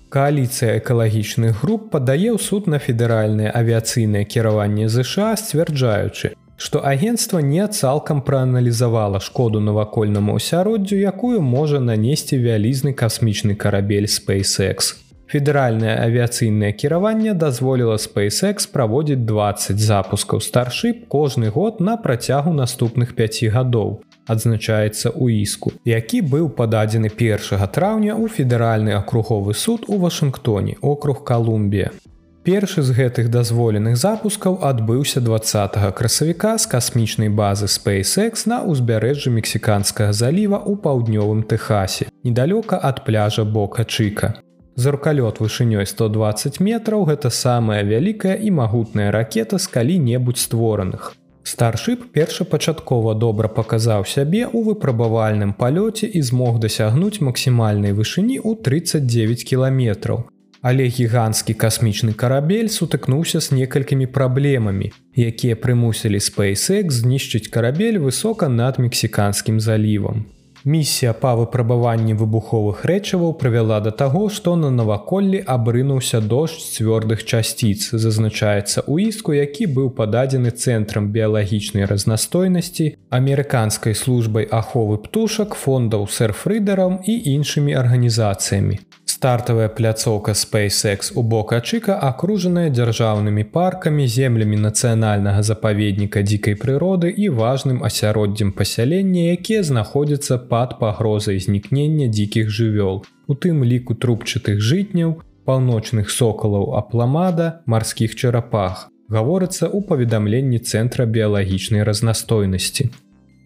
Кааліцыя 0.06 0.78
экалагічных 0.78 1.58
груп 1.66 1.90
падае 1.90 2.30
ў 2.30 2.38
суд 2.38 2.70
на 2.70 2.78
федэральнае 2.78 3.50
авіяцыйнае 3.50 4.22
кіраванне 4.22 4.86
ЗША, 4.86 5.34
сцвярджаючы, 5.34 6.38
што 6.54 6.86
агенцтва 6.86 7.42
не 7.42 7.66
цалкам 7.66 8.22
прааналізавала 8.22 9.18
шкоду 9.18 9.58
навакольнаму 9.58 10.38
асяроддзю, 10.38 11.02
якую 11.02 11.42
можа 11.42 11.82
нанесці 11.82 12.38
вялізны 12.38 12.94
касмічны 12.94 13.58
карабель 13.58 14.06
SpaceX. 14.06 15.01
Федэральнае 15.32 15.92
авіяцыйнае 15.96 16.72
кіраванне 16.76 17.32
дазволіла 17.32 17.96
SpaceX 17.96 18.66
праводзіць 18.68 19.24
20 19.24 19.80
запускаў 19.80 20.44
старship 20.44 21.06
кожны 21.08 21.48
год 21.48 21.80
на 21.80 21.96
працягу 21.96 22.52
наступных 22.52 23.14
5 23.16 23.48
гадоў. 23.54 24.02
Адзначаецца 24.28 25.08
ў 25.08 25.40
іску, 25.40 25.72
які 25.88 26.20
быў 26.20 26.52
пададзены 26.60 27.08
1 27.08 27.64
траўня 27.72 28.12
ў 28.12 28.28
федэральны 28.28 28.92
акруговы 28.92 29.56
суд 29.56 29.88
у 29.88 29.96
Вашынгтоне, 30.04 30.76
округ 30.82 31.24
Калумбія. 31.24 31.96
Першы 32.44 32.82
з 32.82 32.92
гэтых 32.92 33.32
дазволеных 33.32 33.96
запускаў 33.96 34.60
адбыўся 34.60 35.24
20 35.24 35.80
красавіка 35.96 36.58
з 36.58 36.66
касмічнай 36.66 37.32
базы 37.32 37.72
SpaceX 37.72 38.44
на 38.44 38.60
ўзбярэжжы 38.68 39.32
мексіканскага 39.32 40.12
заліва 40.12 40.60
ў 40.60 40.76
паўднёвым 40.76 41.46
Тэхасе, 41.48 42.12
недалёка 42.20 42.76
ад 42.76 43.06
пляжа 43.08 43.48
Бока 43.48 43.88
Чыка. 43.88 44.42
Заркалёт 44.74 45.40
вышынёй 45.40 45.84
120 45.84 46.60
метраў 46.60 47.04
гэта 47.04 47.28
самая 47.30 47.82
вялікая 47.84 48.36
і 48.40 48.50
магутная 48.50 49.10
ракета 49.12 49.58
з 49.58 49.68
калі-небудзь 49.68 50.40
створаных. 50.48 51.12
Старшып 51.44 52.06
першапачаткова 52.14 53.14
добра 53.14 53.48
паказаў 53.48 54.06
сябе 54.06 54.46
ў 54.46 54.64
выпрабавальным 54.64 55.52
палёце 55.52 56.08
і 56.08 56.22
змог 56.22 56.58
дасягнуць 56.64 57.20
максімальнай 57.20 57.92
вышыні 57.92 58.38
ў 58.40 58.56
39 58.64 59.44
кіламетраў. 59.44 60.24
Але 60.62 60.86
гіганцкі 60.86 61.54
касмічны 61.58 62.14
карабель 62.14 62.70
сутыкнуўся 62.70 63.40
з 63.44 63.58
некалькімі 63.58 64.06
праблемамі, 64.06 64.92
якія 65.18 65.58
прымусілі 65.58 66.22
SpaceX 66.22 67.02
знішчыць 67.02 67.50
карабель 67.50 67.98
высока 67.98 68.48
над 68.48 68.78
мексіканскім 68.78 69.60
залівам. 69.60 70.24
Місія 70.64 71.12
па 71.12 71.34
выпрабаванні 71.34 72.14
выбуховых 72.14 72.84
рэчываў 72.86 73.32
прывяла 73.38 73.80
да 73.82 73.90
таго, 73.90 74.28
што 74.30 74.54
на 74.54 74.70
наваколлі 74.70 75.40
абрынуўся 75.54 76.20
дождж 76.20 76.62
цвёрдых 76.76 77.24
часціц, 77.26 77.90
зазначаецца 77.90 78.86
ў 78.86 79.10
іску, 79.10 79.34
які 79.34 79.66
быў 79.66 79.90
пададзены 79.98 80.54
цэнтрам 80.54 81.10
біялагічнай 81.10 81.90
разнастойнасці, 81.90 82.94
амерыканскай 83.10 83.98
службай 83.98 84.46
аховы 84.46 85.02
птушак, 85.02 85.58
фондаў 85.58 86.06
сэрфрыдарам 86.06 87.02
і 87.02 87.18
іншымі 87.34 87.74
арганізацыямі. 87.74 88.78
Стартавая 89.22 89.68
пляцоўка 89.68 90.32
SpaceX 90.32 91.12
у 91.14 91.22
бока 91.22 91.60
Чыка 91.60 91.94
акружаная 91.94 92.70
дзяржаўнымі 92.74 93.44
паркамі, 93.54 94.06
землямі 94.06 94.56
нацыянальнага 94.62 95.44
запаведніка 95.46 96.22
дзікай 96.26 96.56
прыроды 96.58 97.10
і 97.10 97.28
важным 97.28 97.84
асяроддзем 97.86 98.50
пасялення, 98.50 99.30
якія 99.38 99.62
знаходзяцца 99.62 100.38
пад 100.52 100.78
пагрозай 100.78 101.40
знікнення 101.40 102.12
дзікіх 102.12 102.52
жывёл, 102.52 103.04
у 103.26 103.34
тым 103.34 103.64
ліку 103.64 103.96
трубчатых 103.96 104.60
жытняў, 104.60 105.14
паўночных 105.48 106.10
сокалаў 106.12 106.74
апламада, 106.80 107.46
марскіх 107.66 108.14
чарапах. 108.14 108.90
Гаворыцца 109.08 109.68
ў 109.72 109.80
паведамленні 109.88 110.60
цэнтра 110.60 111.08
біялагічнай 111.08 111.88
разнастойнасці. 111.88 112.90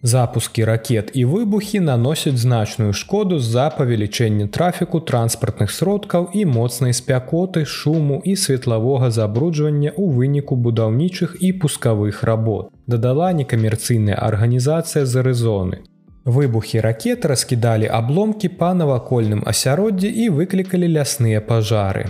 Запускі 0.03 0.65
ракет 0.69 1.09
і 1.13 1.25
выбухі 1.25 1.79
наносяць 1.79 2.37
значную 2.37 2.93
шкоду 2.93 3.39
з-за 3.39 3.71
павелічэння 3.77 4.47
трафіку 4.47 4.99
транспартных 4.99 5.73
сродкаў 5.73 6.29
і 6.33 6.45
моцнай 6.45 6.93
спякоты, 6.93 7.65
шуму 7.65 8.21
і 8.23 8.35
светлавога 8.35 9.09
забруджвання 9.09 9.91
ў 9.97 10.05
выніку 10.13 10.55
будаўнічых 10.55 11.41
і 11.41 11.51
пускавых 11.63 12.23
работ. 12.23 12.69
Дадала 12.85 13.33
некамерцыйная 13.33 14.15
арганізацыя 14.15 15.05
з 15.05 15.23
арызоны. 15.23 15.87
Выбухі 16.27 16.81
ракет 16.83 17.23
раскідалі 17.23 17.87
абломкі 17.87 18.49
па 18.59 18.73
навакольным 18.75 19.43
асяроддзі 19.47 20.09
і 20.11 20.25
выклікалі 20.35 20.87
лясныя 20.99 21.39
пажары. 21.39 22.09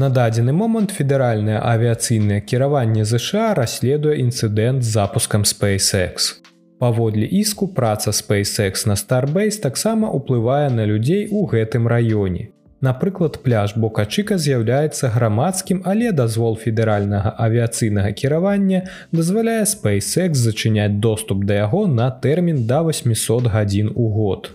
На 0.00 0.08
дадзены 0.08 0.54
момант 0.56 0.94
федэральнае 0.96 1.58
авіяцыйнае 1.60 2.40
кіраванне 2.40 3.04
ЗША 3.04 3.52
расследуе 3.58 4.16
інцыдэнт 4.22 4.80
з 4.80 4.94
запускам 4.96 5.44
SpaceX. 5.44 6.40
Паводле 6.80 7.28
іску 7.28 7.68
праца 7.68 8.16
SpaceX 8.16 8.88
на 8.88 8.96
Starbase 8.96 9.60
таксама 9.60 10.08
ўплывае 10.08 10.72
на 10.72 10.88
людзей 10.88 11.28
у 11.28 11.44
гэтым 11.44 11.84
раёне. 11.84 12.48
Напрыклад, 12.80 13.42
пляж 13.44 13.74
Бокачыка 13.76 14.38
з'яўляецца 14.40 15.10
грамадскім, 15.12 15.82
але 15.84 16.12
дазвол 16.16 16.56
федэральнага 16.56 17.34
авіяцыйнага 17.36 18.12
кіравання 18.16 18.86
дазваляе 19.12 19.66
SpaceX 19.68 20.40
зачыняць 20.40 20.96
доступ 20.96 21.44
да 21.44 21.60
яго 21.60 21.84
на 21.86 22.08
тэрмін 22.10 22.64
да 22.64 22.80
800 22.80 23.52
гадзін 23.52 23.92
у 23.94 24.08
год. 24.08 24.50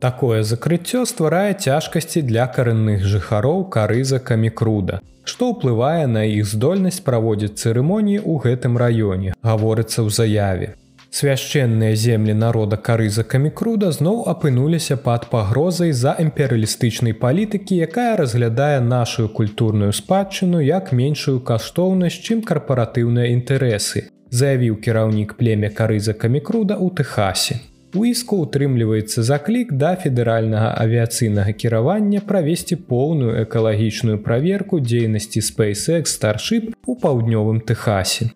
Такое 0.00 0.42
закрыццё 0.42 1.04
стварае 1.06 1.54
цяжкасці 1.54 2.26
для 2.26 2.50
карэнных 2.50 3.06
жыхароў 3.06 3.68
карыза 3.70 4.18
камікруда, 4.18 4.98
што 5.22 5.54
ўплывае 5.54 6.10
на 6.10 6.26
іх 6.26 6.50
здольнасць 6.50 7.04
праводзіць 7.06 7.54
цырымоніі 7.54 8.18
ў 8.18 8.34
гэтым 8.50 8.80
раёне, 8.80 9.38
гаворыцца 9.46 10.02
ў 10.02 10.10
заяве. 10.10 10.74
Свяшчэнныя 11.10 11.96
землі 11.98 12.34
народа 12.38 12.76
карыза 12.76 13.24
камікруда 13.30 13.90
зноў 13.94 14.20
апынуліся 14.30 14.96
пад 15.06 15.26
пагрозай 15.30 15.90
за 15.90 16.14
імперыялістычнай 16.24 17.16
палітыкі, 17.24 17.78
якая 17.86 18.14
разглядае 18.20 18.78
нашу 18.80 19.26
культурную 19.28 19.90
спадчыну 19.92 20.62
як 20.62 20.92
меншую 20.92 21.40
каштоўнасць, 21.50 22.22
чым 22.22 22.46
карпаратыўныя 22.46 23.34
інтарэсы, 23.34 24.06
заявіў 24.30 24.78
кіраўнік 24.86 25.34
племя 25.34 25.74
карыза 25.74 26.14
камікруда 26.14 26.78
ў 26.78 26.94
Тэхасе. 27.02 27.58
У 27.90 28.06
іску 28.06 28.36
утрымліваецца 28.46 29.26
заклік 29.26 29.72
да 29.74 29.96
федэральнага 29.98 30.68
авіяцыйнага 30.78 31.52
кіравання 31.58 32.20
правесці 32.22 32.78
поўную 32.90 33.34
экалагічную 33.42 34.22
праверку 34.22 34.78
дзейнасці 34.78 35.42
SpaceX 35.42 36.14
Starship 36.14 36.70
у 36.86 36.94
паўднёвым 36.94 37.58
Техасе. 37.66 38.30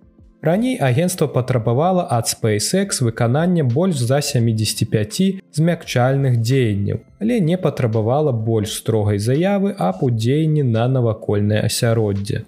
Раней 0.44 0.76
агенцтва 0.76 1.26
патрабавала 1.26 2.04
ад 2.10 2.26
SpaceX 2.28 3.00
выканання 3.00 3.64
больш 3.64 3.96
за 3.96 4.20
75 4.20 5.40
змякчальных 5.56 6.36
дзеянняў, 6.36 7.00
але 7.18 7.40
не 7.40 7.56
патрабавала 7.56 8.32
больш 8.32 8.76
строгай 8.76 9.18
заявы 9.18 9.72
аб 9.78 10.04
удзеянні 10.04 10.62
на 10.62 10.84
навакольнае 10.88 11.64
асяроддзе. 11.64 12.44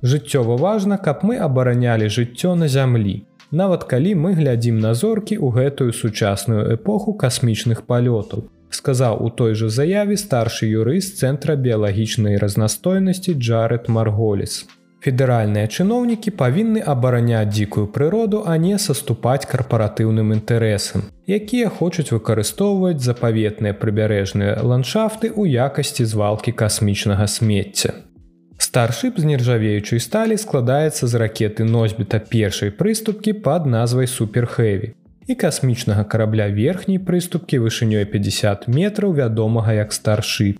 Жыццёва 0.00 0.56
важна, 0.56 0.96
каб 0.96 1.20
мы 1.20 1.36
абаранялі 1.36 2.08
жыццё 2.08 2.54
на 2.54 2.68
зямлі 2.68 3.20
нават 3.54 3.84
калі 3.84 4.14
мы 4.24 4.34
глядзім 4.34 4.80
на 4.82 4.94
зоркі 4.98 5.38
ў 5.38 5.52
гэтую 5.56 5.92
сучасную 5.92 6.62
эпоху 6.74 7.14
касмічных 7.24 7.84
палётаў 7.90 8.48
сказаў 8.74 9.20
у 9.26 9.30
той 9.40 9.54
жа 9.60 9.68
заяве 9.76 10.16
старшы 10.22 10.70
юрыст 10.80 11.20
цэнтра 11.22 11.54
біялагічнай 11.66 12.40
разнастойнасці 12.44 13.36
Джаред 13.38 13.88
марголіс 13.98 14.64
федэральныя 15.04 15.68
чыноўнікі 15.68 16.32
павінны 16.40 16.80
абараняць 16.94 17.50
дзікую 17.50 17.84
прыроду 17.96 18.40
а 18.52 18.56
не 18.62 18.78
саступаць 18.84 19.44
карпаратыўным 19.50 20.32
інтарэсам 20.36 21.04
якія 21.38 21.68
хочуць 21.80 22.08
выкарыстоўваць 22.12 23.04
запаветныя 23.04 23.76
прыбярэжныя 23.84 24.56
ландшафты 24.72 25.28
ў 25.28 25.68
якасці 25.68 26.08
звалкі 26.14 26.56
касмічнага 26.64 27.28
смецця 27.36 27.94
Старшып 28.64 29.18
з 29.20 29.28
нержавеючай 29.28 30.00
сталі 30.00 30.36
складаецца 30.40 31.06
з 31.10 31.20
ракеты 31.22 31.64
носьбіта 31.68 32.18
першай 32.34 32.70
прыступкі 32.82 33.34
пад 33.46 33.66
назвай 33.66 34.08
суперхэві 34.10 34.94
і 35.26 35.34
касмічнага 35.34 36.04
карабля 36.04 36.48
верхняй 36.48 36.98
прыступкі 36.98 37.60
вышынёй 37.64 38.04
50 38.04 38.68
метраў 38.68 39.14
вядомага 39.20 39.72
як 39.72 39.92
старшып. 39.92 40.58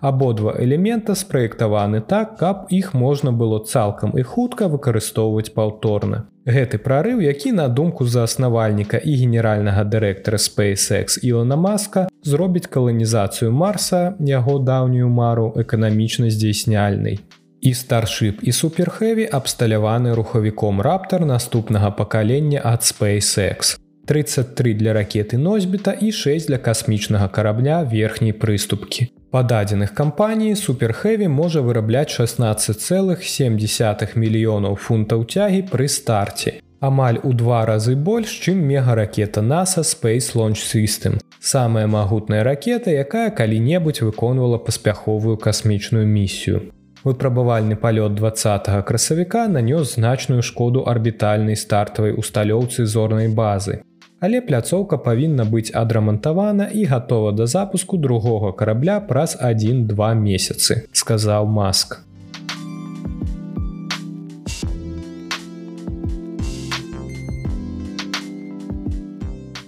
Абодва 0.00 0.54
элемента 0.58 1.14
спраектаваны 1.14 2.00
так, 2.00 2.36
каб 2.36 2.66
іх 2.70 2.92
можна 2.94 3.32
было 3.32 3.64
цалкам 3.64 4.12
і 4.18 4.22
хутка 4.22 4.68
выкарыстоўваць 4.68 5.54
паўторна. 5.56 6.28
Гэты 6.46 6.78
прарыў, 6.78 7.20
які 7.24 7.52
на 7.52 7.68
думку 7.68 8.04
заснавальніка 8.04 9.00
і 9.00 9.16
генеральнага 9.16 9.82
дырэктара 9.84 10.36
SpaceX 10.36 11.18
Ілона 11.22 11.56
Маска 11.56 12.06
зробіць 12.22 12.68
каланізацыю 12.68 13.50
Марса, 13.52 14.14
яго 14.20 14.58
даўнюю 14.58 15.08
мару 15.08 15.48
эканамічна 15.56 16.30
здзейсняльнай. 16.30 17.18
І 17.60 17.74
старшып 17.74 18.44
і 18.44 18.52
суперхэві 18.52 19.26
абсталяваны 19.32 20.14
рухавіком 20.14 20.84
раптар 20.84 21.24
наступнага 21.24 21.90
пакалення 21.90 22.60
ад 22.62 22.84
SpaceX. 22.84 23.80
33 24.06 24.74
для 24.74 24.92
ракеты 24.92 25.38
носьбіта 25.38 25.96
і 26.00 26.12
6 26.12 26.48
для 26.48 26.58
касмічнага 26.58 27.28
карабля 27.28 27.82
верхняй 27.82 28.32
прыступкі. 28.32 29.15
Па 29.30 29.42
дадзеных 29.42 29.94
кампаніі 29.94 30.56
суперхэві 30.56 31.28
можа 31.28 31.60
вырабляць 31.60 32.10
16,7 32.14 34.16
мільёнаў 34.22 34.74
фунтаў 34.78 35.24
цягі 35.26 35.62
пры 35.72 35.88
старце. 35.90 36.52
Амаль 36.80 37.18
у 37.24 37.32
два 37.32 37.66
разы 37.66 37.96
больш, 37.96 38.40
чым 38.44 38.56
мегаракета 38.70 39.42
NASA 39.42 39.82
Space 39.82 40.36
Launch 40.36 40.62
System. 40.62 41.18
Самая 41.40 41.86
магутная 41.86 42.44
ракета, 42.44 42.90
якая 42.90 43.30
калі-небудзь 43.30 44.02
выконвала 44.02 44.58
паспяховую 44.58 45.36
касмічную 45.36 46.06
місію. 46.06 46.60
Выпрабавальны 47.02 47.76
палёт 47.76 48.14
20 48.14 48.84
красавіка 48.84 49.48
нанёс 49.48 49.94
значную 49.94 50.42
шкоду 50.42 50.84
арбітальнай 50.86 51.56
стартавай 51.56 52.12
усталёўцы 52.12 52.84
зорнай 52.84 53.28
базы 53.28 53.82
але 54.20 54.40
пляцоўка 54.40 54.96
павінна 54.96 55.44
быць 55.44 55.70
адрамантавана 55.74 56.68
і 56.72 56.84
гатова 56.84 57.32
да 57.32 57.46
запуску 57.46 57.96
другога 57.96 58.52
карабля 58.52 59.00
праз 59.00 59.36
1-2 59.40 60.14
месяцы 60.14 60.88
сказаў 60.92 61.46
маск. 61.46 62.00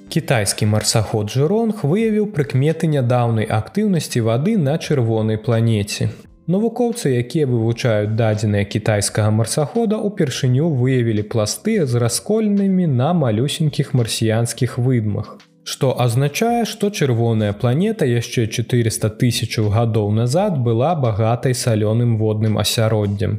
Кітайскі 0.08 0.66
марсаход 0.66 1.28
жыронг 1.30 1.84
выявіў 1.84 2.32
прыкметы 2.32 2.88
нядаўнай 2.88 3.44
актыўнасці 3.44 4.24
вады 4.24 4.56
на 4.56 4.78
чырвонай 4.78 5.36
планеце 5.36 6.08
Навукоўцы, 6.48 7.10
якія 7.12 7.44
вывучаюць 7.44 8.16
дадзеныя 8.16 8.64
кітайскага 8.64 9.28
марсахода, 9.38 9.98
упершыню 10.00 10.70
выявілі 10.72 11.24
пласты 11.34 11.74
з 11.84 12.00
раскольнымі 12.00 12.86
на 12.88 13.12
малюсенькіх 13.12 13.92
марсіянскіх 13.92 14.78
выдмах. 14.78 15.36
Што 15.68 15.92
азначае, 16.00 16.64
што 16.64 16.88
чырвоная 16.88 17.52
планета 17.52 18.08
яшчэ 18.08 18.46
400 18.48 19.10
тысячаў 19.20 19.68
гадоў 19.76 20.08
назад 20.20 20.56
была 20.56 20.94
багатай 20.96 21.52
салёным 21.52 22.16
водным 22.16 22.56
асяроддзям. 22.56 23.36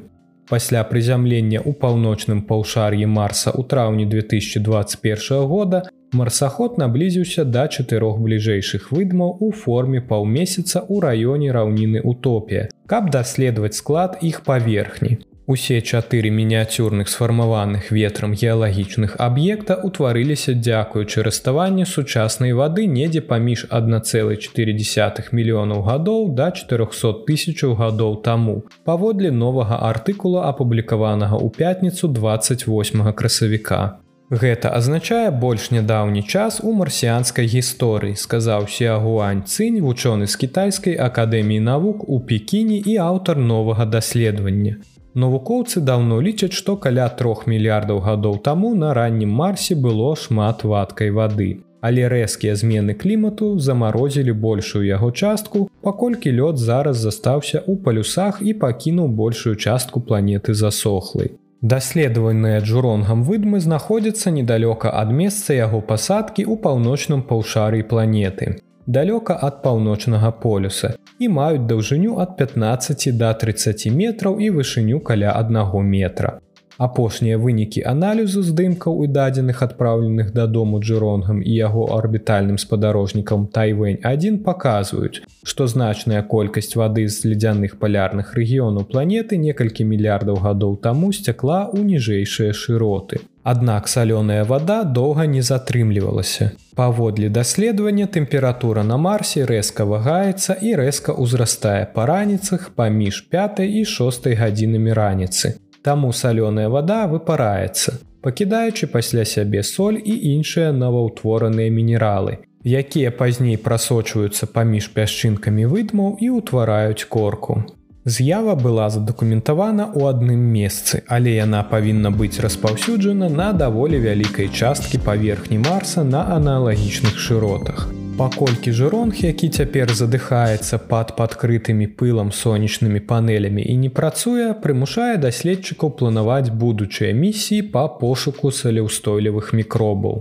Пасля 0.54 0.86
прызямлення 0.86 1.66
ў 1.66 1.74
паўночным 1.82 2.46
паўшар'і 2.46 3.10
Марса 3.10 3.50
ў 3.50 3.66
траўні 3.66 4.06
2021 4.06 5.50
года 5.50 5.82
Марсаход 6.12 6.78
наблізіўся 6.82 7.44
да 7.46 7.68
чатырох 7.68 8.18
бліжэйшых 8.26 8.90
выдмаў 8.92 9.38
у 9.46 9.52
форме 9.52 10.02
паўмесяца 10.02 10.82
ў 10.82 11.06
раёне 11.06 11.54
раўніны 11.54 12.02
Утопія, 12.02 12.70
каб 12.90 13.10
даследаваць 13.14 13.78
склад 13.78 14.18
іх 14.22 14.42
паверхні. 14.48 15.20
Усе 15.50 15.78
чатыры 15.82 16.30
мініяцюрных 16.30 17.10
сфармаваных 17.10 17.92
ветрам 17.92 18.34
геалагічных 18.38 19.16
аб'екта 19.18 19.78
ўтварыліся 19.86 20.54
дзякуючы 20.54 21.24
раставанню 21.26 21.86
сучаснай 21.90 22.54
вады 22.54 22.86
недзе 22.90 23.22
паміж 23.22 23.66
1,4 23.70 25.34
мільёнаў 25.40 25.82
гадоў 25.90 26.30
да 26.42 26.52
400 26.52 27.26
тысячаў 27.30 27.74
гадоў 27.82 28.22
таму. 28.26 28.62
Паводле 28.86 29.32
новага 29.32 29.82
артыкула 29.90 30.46
апублікаванага 30.50 31.38
ў 31.38 31.50
пятніцу 31.50 32.14
28 32.14 33.10
красавіка. 33.14 33.82
Гэта 34.30 34.70
азначае 34.78 35.32
больш 35.32 35.72
нядаўні 35.74 36.22
час 36.22 36.60
у 36.62 36.72
марсіянскай 36.80 37.48
гісторыі, 37.50 38.14
сказаў 38.14 38.68
Сеагуань 38.70 39.42
Цынь, 39.42 39.80
вучоны 39.82 40.28
з 40.30 40.38
кітайскай 40.44 40.94
акадэміі 41.06 41.64
навук 41.66 42.04
у 42.06 42.20
пекіне 42.20 42.78
і 42.78 42.98
аўтар 43.06 43.42
новага 43.42 43.90
даследавання. 43.90 44.76
Навукоўцы 45.16 45.82
даўно 45.82 46.22
лічаць, 46.22 46.54
што 46.54 46.78
каля 46.78 47.10
трох 47.10 47.48
мільярдаў 47.48 48.06
гадоў 48.06 48.38
таму 48.46 48.76
на 48.76 48.94
раннім 48.94 49.34
марсе 49.34 49.74
было 49.74 50.14
шмат 50.14 50.64
вадкай 50.64 51.10
вады. 51.10 51.66
Але 51.82 52.06
рэзкія 52.14 52.54
змены 52.54 52.94
клімату 52.94 53.58
замарозілі 53.58 54.38
большую 54.46 54.86
яго 54.86 55.10
частку, 55.10 55.66
паколькі 55.82 56.38
лёд 56.38 56.62
зараз 56.62 57.02
застаўся 57.02 57.66
ў 57.66 57.82
палюсах 57.82 58.46
і 58.46 58.54
пакінуў 58.54 59.10
большую 59.10 59.56
частку 59.56 60.06
планеты 60.06 60.54
засохлай. 60.54 61.34
Даследаваныя 61.62 62.62
джуронгам 62.62 63.24
выдмы 63.24 63.60
знаходзяцца 63.60 64.32
недалёка 64.32 64.92
ад 64.96 65.10
месца 65.12 65.54
яго 65.54 65.82
пасадкі 65.82 66.46
ў 66.48 66.56
паўночным 66.66 67.22
паўшарый 67.32 67.84
планеты. 67.84 68.64
Далёка 68.88 69.36
ад 69.48 69.60
паўночнага 69.66 70.32
полюса 70.32 70.96
і 71.20 71.28
маюць 71.28 71.68
даўжыню 71.68 72.16
ад 72.24 72.38
15 72.40 73.12
да 73.18 73.34
30 73.34 73.92
метраў 73.92 74.40
і 74.40 74.50
вышыню 74.56 75.04
каля 75.04 75.36
аднаго 75.36 75.82
метра. 75.84 76.40
Апошнія 76.80 77.38
вынікі 77.44 77.82
аналізу 77.92 78.42
здымкаў 78.50 79.02
і 79.04 79.08
дадзеных 79.16 79.58
адпраўленых 79.66 80.30
дадому 80.32 80.80
джыронгам 80.80 81.42
і 81.44 81.56
яго 81.56 81.84
арбітальным 81.96 82.56
спадарожнікам 82.64 83.44
Тайвэнь-1 83.58 84.38
паказваюць, 84.46 85.20
што 85.44 85.68
значная 85.68 86.22
колькасць 86.24 86.80
вады 86.80 87.04
з 87.12 87.28
ледзяных 87.28 87.76
палярных 87.84 88.32
рэгіёнаў 88.40 88.88
планеты 88.96 89.42
некалькі 89.44 89.90
мільярдаў 89.92 90.40
гадоў 90.48 90.80
таму 90.88 91.12
сцякла 91.12 91.68
ў 91.68 91.84
ніжэйшыя 91.92 92.56
шыроты. 92.56 93.20
Аднак 93.44 93.92
салёная 93.92 94.48
вада 94.48 94.82
доўга 94.88 95.28
не 95.28 95.44
затрымлівалася. 95.44 96.52
Паводле 96.80 97.28
даследавання 97.28 98.08
тэмпература 98.08 98.88
на 98.88 98.96
марсе 98.96 99.44
рэзка 99.44 99.84
вагаецца 99.84 100.56
і 100.64 100.76
рэзка 100.80 101.12
ўзрастае 101.12 101.92
па 101.92 102.08
раніцах 102.08 102.72
паміж 102.76 103.26
5 103.36 103.66
і 103.68 103.84
6 103.84 104.36
гадзінамі 104.40 104.96
раніцы. 104.96 105.60
Таму 105.82 106.12
салёная 106.12 106.68
вада 106.68 107.08
выпараецца, 107.08 107.94
пакідаючы 108.22 108.88
пасля 108.92 109.24
сябе 109.24 109.64
соль 109.64 109.96
і 109.96 110.16
іншыя 110.36 110.72
новаўтвораныя 110.76 111.72
мінералы, 111.72 112.40
якія 112.64 113.12
пазней 113.16 113.56
прасочваюцца 113.56 114.50
паміж 114.56 114.90
пясчынкамі 114.96 115.70
выдмаў 115.72 116.18
і 116.20 116.32
ўтвараюць 116.40 117.08
корку. 117.08 117.64
З'ява 118.04 118.56
была 118.56 118.90
задакументавана 118.90 119.88
ў 119.96 120.12
адным 120.12 120.44
месцы, 120.52 121.04
але 121.08 121.36
яна 121.38 121.64
павінна 121.72 122.12
быць 122.12 122.44
распаўсюджана 122.44 123.30
на 123.30 123.54
даволі 123.54 124.04
вялікай 124.04 124.52
часткі 124.52 125.00
паверхні 125.08 125.64
Марса 125.64 126.04
на 126.04 126.28
аналагічных 126.36 127.16
шыротах 127.20 127.88
Паколькі 128.20 128.72
жыронг, 128.76 129.16
які 129.24 129.48
цяпер 129.48 129.92
задыхаецца 129.96 130.78
пад 130.90 131.14
падкрытымі 131.16 131.86
пылам 132.02 132.34
сонечнымі 132.36 133.00
панелямі 133.12 133.64
і 133.64 133.76
не 133.84 133.92
працуе, 134.00 134.50
прымушае 134.66 135.14
даследчыкаў 135.24 135.94
планаваць 136.02 136.52
будучыя 136.52 137.14
місіі 137.16 137.72
па 137.78 137.86
пошуку 137.88 138.52
салеўстойлівых 138.52 139.56
мікробаў. 139.62 140.20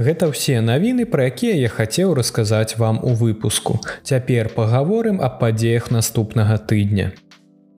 Гэта 0.00 0.32
ўсе 0.32 0.60
навіны, 0.64 1.04
пра 1.04 1.28
якія 1.28 1.60
я 1.60 1.68
хацеў 1.68 2.16
расказаць 2.16 2.80
вам 2.80 3.04
у 3.04 3.12
выпуску. 3.12 3.82
Цяпер 4.00 4.56
пагаворым 4.56 5.20
аб 5.20 5.36
падзеях 5.44 5.92
наступнага 5.92 6.56
тыдня. 6.56 7.12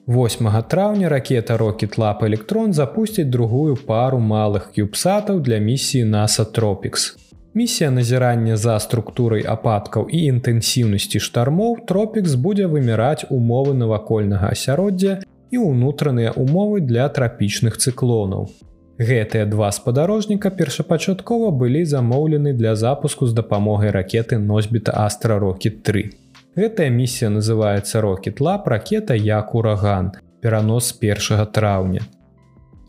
8 0.07 0.63
траўня 0.69 1.09
ракета 1.09 1.57
Рокет 1.57 1.97
Лап 1.99 2.25
Электрон 2.25 2.73
запусціць 2.73 3.31
другую 3.31 3.77
пару 3.77 4.19
малых 4.19 4.73
кюбсатаў 4.75 5.41
для 5.41 5.59
місіі 5.59 6.05
NASA 6.05 6.45
Тропікс. 6.45 7.17
Місія 7.55 7.91
назірання 7.91 8.57
за 8.57 8.79
структурай 8.81 9.45
ападкаў 9.47 10.09
і 10.11 10.25
інтэнсіўнасці 10.25 11.21
штармоў 11.21 11.77
Тропікс 11.87 12.35
будзе 12.35 12.67
выміраць 12.67 13.31
умовы 13.31 13.75
навакольнага 13.79 14.51
асяроддзя 14.51 15.23
і 15.55 15.63
ўнутраныя 15.63 16.35
умовы 16.35 16.81
для 16.81 17.07
трапічных 17.09 17.79
цыклонаў. 17.79 18.51
Гэтыя 18.99 19.47
два 19.47 19.71
спадарожніка 19.71 20.51
першапачаткова 20.51 21.55
былі 21.55 21.85
замоўлены 21.85 22.59
для 22.59 22.75
запуску 22.75 23.27
з 23.27 23.39
дапамогай 23.39 23.95
ракеты 23.95 24.39
носьбіта 24.39 24.99
Астрарокет 25.07 25.83
3. 25.83 26.22
Гэтая 26.53 26.91
місія 26.93 27.31
называецца 27.33 28.01
Рокет 28.05 28.41
Лап 28.41 28.67
ракета 28.69 29.15
як 29.17 29.55
ураган, 29.55 30.13
перанос 30.41 30.93
з 30.93 30.97
1 31.01 31.47
траўня. 31.47 32.03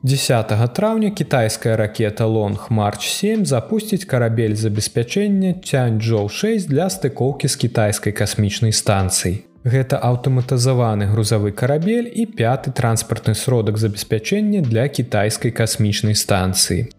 10 0.03 0.73
траўня 0.75 1.11
кітайская 1.11 1.77
ракета 1.77 2.25
Лонг 2.25 2.67
Марч 2.69 3.07
7 3.07 3.45
запусціць 3.45 4.03
карабель 4.03 4.55
забеспячэння 4.55 5.53
Цяньчжоу 5.63 6.27
6 6.27 6.67
для 6.67 6.89
стыкоўкі 6.89 7.47
з 7.47 7.55
кітайскай 7.55 8.11
касмічнай 8.11 8.75
станцыі. 8.75 9.47
Гэта 9.63 9.95
аўтаматызаваны 9.95 11.07
грузавы 11.07 11.55
карабель 11.55 12.11
і 12.11 12.25
пяты 12.27 12.75
транспартны 12.75 13.31
сродак 13.33 13.77
забеспячэння 13.77 14.59
для 14.59 14.89
кітайскай 14.91 15.55
касмічнай 15.55 16.19
станцыі. 16.19 16.91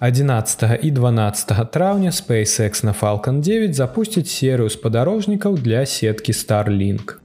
11 0.00 0.78
і 0.82 0.90
12 0.90 1.70
траўня 1.70 2.10
SpaceX 2.10 2.84
на 2.84 2.92
Falcon 2.92 3.40
9 3.40 3.74
запусціць 3.74 4.30
серыю 4.30 4.70
спадарожнікаў 4.70 5.58
для 5.58 5.86
сеткі 5.86 6.32
Starlink. 6.32 7.18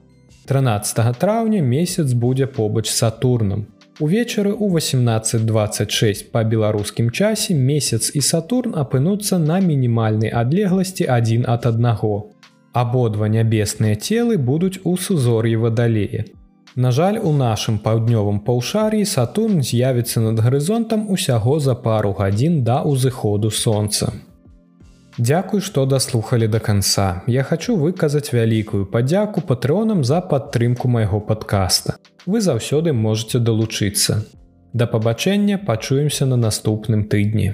13 0.45 1.17
траўня 1.19 1.61
месяц 1.61 2.13
будзе 2.13 2.47
побач 2.47 2.89
Сатурнам. 2.89 3.65
Увечары 3.99 4.57
ў 4.57 4.73
1826 4.73 6.31
па 6.31 6.43
беларускім 6.43 7.11
часе 7.11 7.53
месяц 7.53 8.09
і 8.15 8.21
Сатурн 8.21 8.73
апынуцца 8.73 9.37
на 9.37 9.59
мінімальнай 9.59 10.33
адлегласці 10.33 11.05
адзін 11.05 11.45
ад 11.45 11.69
аднаго. 11.69 12.33
Абодва 12.73 13.29
нябесныя 13.29 14.01
целы 14.01 14.41
будуць 14.41 14.81
у 14.83 14.97
сузор'і 14.97 15.55
вадалее. 15.61 16.25
На 16.75 16.89
жаль, 16.91 17.19
у 17.21 17.31
нашым 17.37 17.77
паўднёвым 17.77 18.39
паўшар'і 18.45 19.05
Сатурн 19.05 19.61
з'явіцца 19.61 20.21
над 20.21 20.39
гарызонтам 20.41 21.05
усяго 21.15 21.59
за 21.59 21.75
пару 21.75 22.13
гадзін 22.17 22.63
да 22.65 22.81
ўзыходу 22.81 23.51
сонца. 23.53 24.09
Дзякуй, 25.19 25.61
што 25.61 25.85
даслухалі 25.85 26.47
да 26.47 26.59
канца. 26.59 27.21
Я 27.27 27.43
хачу 27.43 27.75
выказаць 27.77 28.33
вялікую 28.33 28.87
падзяку 28.89 29.45
патрыонам 29.45 30.03
за 30.03 30.21
падтрымку 30.21 30.89
майго 30.89 31.21
падкаста. 31.21 31.97
Вы 32.25 32.41
заўсёды 32.41 32.93
можете 32.93 33.37
далучыцца. 33.37 34.25
Да 34.73 34.87
пабачэння 34.87 35.59
пачуемся 35.59 36.25
на 36.25 36.37
наступным 36.37 37.05
тыдні. 37.05 37.53